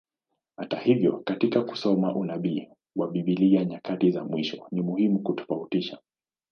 [0.57, 5.97] Hata hivyo, katika kusoma unabii wa Biblia nyakati za mwisho, ni muhimu kutofautisha.